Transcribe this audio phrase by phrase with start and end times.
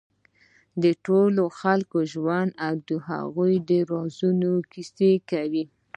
[0.81, 0.95] د خپل
[1.91, 5.63] ټول ژوند او د هغه رازونو کیسې کوي.